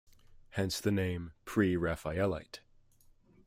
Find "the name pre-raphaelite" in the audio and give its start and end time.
0.81-2.61